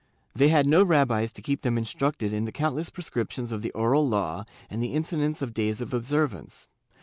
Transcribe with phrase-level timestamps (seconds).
[0.33, 4.09] They had no rabbis to keep them instructed in the countless prescriptions of the Oral
[4.09, 6.67] Law and the incidence of days of observance.